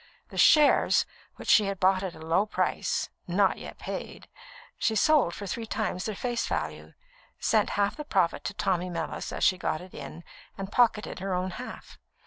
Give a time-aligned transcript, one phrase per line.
[0.29, 1.05] The shares
[1.35, 4.27] which she had bought at a low price not yet paid
[4.79, 6.93] she sold for three times their face value,
[7.37, 10.23] sent half the profit to Tommy Mellis as she got it in,
[10.57, 11.99] and pocketed her own half.